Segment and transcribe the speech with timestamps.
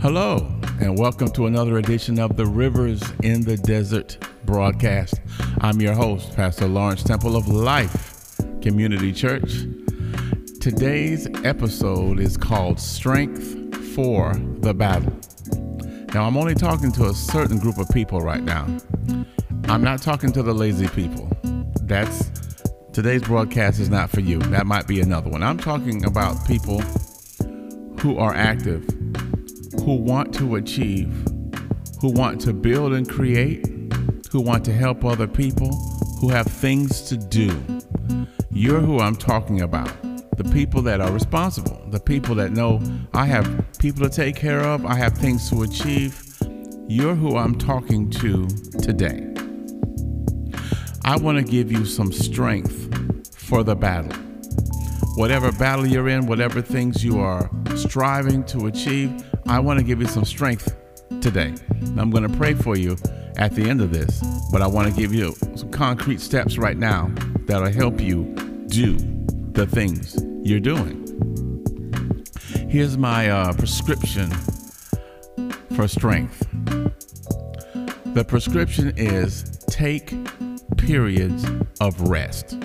[0.00, 0.50] Hello,
[0.80, 4.16] and welcome to another edition of the Rivers in the Desert
[4.46, 5.20] broadcast.
[5.60, 9.66] I'm your host, Pastor Lawrence Temple of Life Community Church.
[10.58, 15.12] Today's episode is called Strength for the Battle.
[16.14, 18.66] Now, I'm only talking to a certain group of people right now.
[19.64, 21.30] I'm not talking to the lazy people.
[21.82, 22.30] That's
[22.94, 24.38] today's broadcast is not for you.
[24.38, 25.42] That might be another one.
[25.42, 26.80] I'm talking about people
[27.98, 28.88] who are active,
[29.84, 31.12] who want to achieve,
[32.00, 33.66] who want to build and create,
[34.30, 35.70] who want to help other people,
[36.20, 37.50] who have things to do.
[38.50, 39.90] You're who I'm talking about
[40.36, 42.80] the people that are responsible, the people that know
[43.12, 46.26] I have people to take care of, I have things to achieve.
[46.88, 48.46] You're who I'm talking to
[48.82, 49.26] today.
[51.04, 54.16] I want to give you some strength for the battle.
[55.16, 60.00] Whatever battle you're in, whatever things you are striving to achieve, I want to give
[60.00, 60.76] you some strength
[61.20, 61.52] today.
[61.98, 62.96] I'm going to pray for you
[63.36, 66.76] at the end of this, but I want to give you some concrete steps right
[66.76, 67.12] now
[67.46, 68.32] that'll help you
[68.68, 68.96] do
[69.50, 71.04] the things you're doing.
[72.68, 74.30] Here's my uh, prescription
[75.74, 76.46] for strength.
[78.14, 80.14] The prescription is take
[80.76, 81.44] periods
[81.80, 82.56] of rest.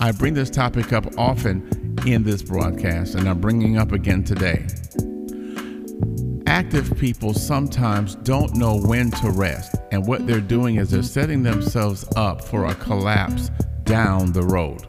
[0.00, 4.66] I bring this topic up often in this broadcast, and I'm bringing up again today.
[6.50, 11.44] Active people sometimes don't know when to rest, and what they're doing is they're setting
[11.44, 13.52] themselves up for a collapse
[13.84, 14.84] down the road.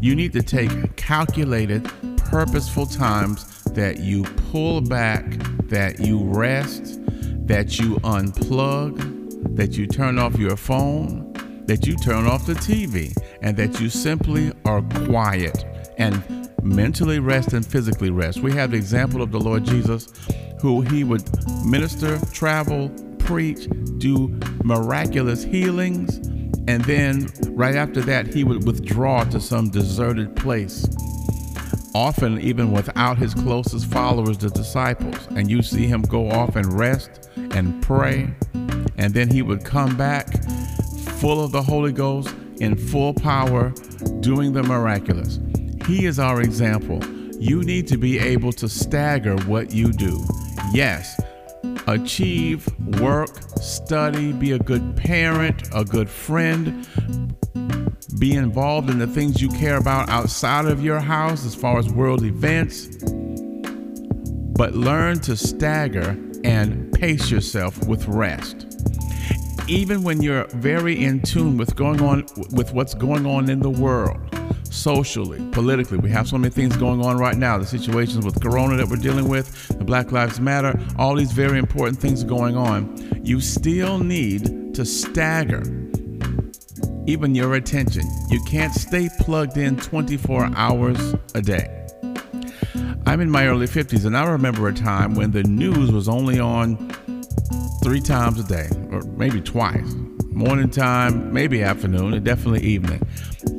[0.00, 5.24] You need to take calculated, purposeful times that you pull back,
[5.70, 7.00] that you rest,
[7.46, 11.32] that you unplug, that you turn off your phone,
[11.64, 15.64] that you turn off the TV, and that you simply are quiet
[15.96, 16.22] and
[16.62, 18.40] mentally rest and physically rest.
[18.40, 20.12] We have the example of the Lord Jesus,
[20.62, 21.22] who he would
[21.66, 23.68] minister, travel, preach,
[23.98, 24.28] do
[24.64, 26.22] miraculous healings
[26.68, 30.86] and then right after that, he would withdraw to some deserted place,
[31.94, 35.16] often even without his closest followers, the disciples.
[35.30, 38.32] And you see him go off and rest and pray.
[38.96, 40.44] And then he would come back
[41.18, 43.70] full of the Holy Ghost, in full power,
[44.20, 45.40] doing the miraculous.
[45.86, 47.04] He is our example.
[47.40, 50.24] You need to be able to stagger what you do.
[50.72, 51.20] Yes,
[51.86, 52.66] achieve,
[52.98, 53.28] work,
[53.60, 56.86] study, be a good parent, a good friend,
[58.18, 61.90] be involved in the things you care about outside of your house as far as
[61.90, 62.86] world events.
[64.56, 68.66] But learn to stagger and pace yourself with rest.
[69.68, 73.70] Even when you're very in tune with going on with what's going on in the
[73.70, 74.20] world,
[74.72, 75.98] socially, politically.
[75.98, 77.58] We have so many things going on right now.
[77.58, 81.58] The situations with Corona that we're dealing with, the Black Lives Matter, all these very
[81.58, 82.96] important things going on.
[83.22, 85.62] You still need to stagger
[87.06, 88.02] even your attention.
[88.30, 91.86] You can't stay plugged in 24 hours a day.
[93.06, 96.38] I'm in my early 50s, and I remember a time when the news was only
[96.38, 96.76] on
[97.82, 99.92] three times a day, or maybe twice
[100.32, 103.00] morning time, maybe afternoon, and definitely evening.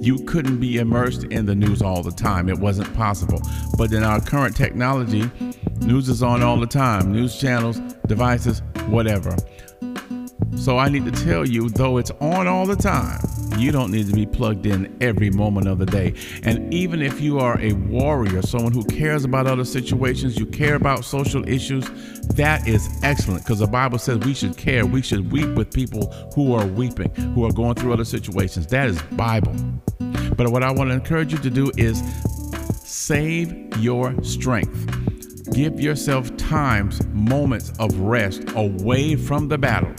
[0.03, 2.49] You couldn't be immersed in the news all the time.
[2.49, 3.41] It wasn't possible.
[3.77, 5.31] But in our current technology,
[5.79, 9.33] news is on all the time news channels, devices, whatever.
[10.57, 13.21] So I need to tell you, though it's on all the time,
[13.57, 16.13] you don't need to be plugged in every moment of the day.
[16.43, 20.75] And even if you are a warrior, someone who cares about other situations, you care
[20.75, 21.89] about social issues,
[22.35, 24.85] that is excellent because the Bible says we should care.
[24.85, 28.67] We should weep with people who are weeping, who are going through other situations.
[28.67, 29.55] That is Bible.
[30.35, 32.01] But what I want to encourage you to do is
[32.83, 35.51] save your strength.
[35.53, 39.93] Give yourself times, moments of rest away from the battle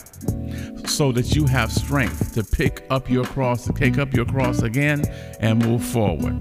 [0.86, 4.62] so that you have strength to pick up your cross, to take up your cross
[4.62, 5.02] again
[5.40, 6.40] and move forward.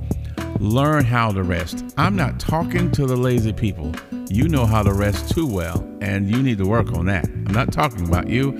[0.60, 1.84] Learn how to rest.
[1.98, 3.92] I'm not talking to the lazy people.
[4.30, 7.26] You know how to rest too well, and you need to work on that.
[7.26, 8.58] I'm not talking about you.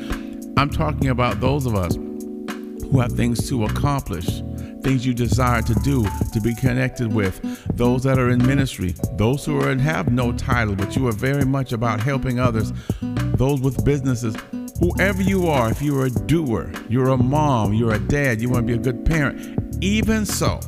[0.58, 4.42] I'm talking about those of us who have things to accomplish,
[4.84, 7.42] things you desire to do, to be connected with,
[7.76, 11.46] those that are in ministry, those who are, have no title, but you are very
[11.46, 14.36] much about helping others, those with businesses,
[14.80, 18.68] whoever you are, if you're a doer, you're a mom, you're a dad, you want
[18.68, 20.60] to be a good parent, even so,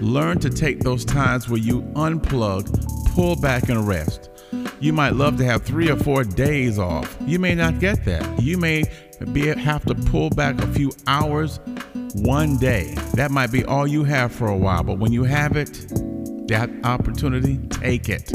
[0.00, 4.30] learn to take those times where you unplug, pull back, and rest.
[4.80, 7.16] You might love to have three or four days off.
[7.26, 8.42] You may not get that.
[8.42, 8.84] You may
[9.32, 11.60] be have to pull back a few hours
[12.14, 12.94] one day.
[13.14, 15.72] That might be all you have for a while, but when you have it,
[16.48, 18.32] that opportunity, take it.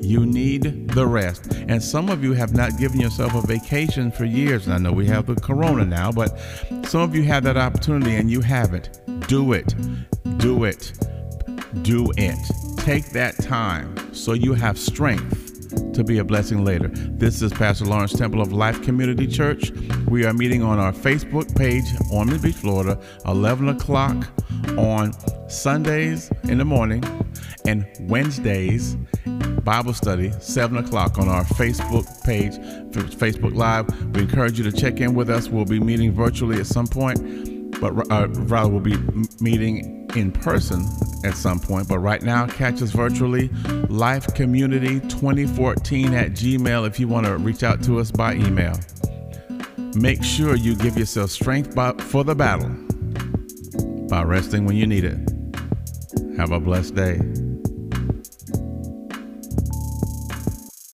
[0.00, 1.54] You need the rest.
[1.68, 4.66] And some of you have not given yourself a vacation for years.
[4.66, 6.38] And I know we have the corona now, but
[6.84, 9.00] some of you have that opportunity and you haven't.
[9.28, 9.74] Do it.
[10.38, 10.92] Do it.
[11.82, 12.38] Do it.
[12.78, 15.43] Take that time so you have strength
[15.94, 16.88] to be a blessing later.
[16.88, 19.70] This is Pastor Lawrence Temple of Life Community Church.
[20.08, 24.26] We are meeting on our Facebook page, Ormond Beach, Florida, 11 o'clock
[24.76, 25.12] on
[25.48, 27.04] Sundays in the morning
[27.64, 28.96] and Wednesdays
[29.62, 32.54] Bible study, 7 o'clock on our Facebook page,
[32.92, 33.88] Facebook Live.
[34.14, 35.48] We encourage you to check in with us.
[35.48, 38.96] We'll be meeting virtually at some point, but uh, rather, we'll be
[39.40, 40.84] meeting in person
[41.24, 41.88] at some point.
[41.88, 43.48] But right now, catch us virtually.
[43.88, 48.78] Life Community 2014 at Gmail if you want to reach out to us by email.
[49.94, 52.70] Make sure you give yourself strength by, for the battle
[54.08, 55.18] by resting when you need it.
[56.36, 57.43] Have a blessed day.